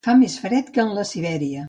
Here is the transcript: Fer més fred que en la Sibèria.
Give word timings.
Fer 0.05 0.13
més 0.19 0.37
fred 0.45 0.71
que 0.77 0.83
en 0.85 0.95
la 0.99 1.05
Sibèria. 1.11 1.59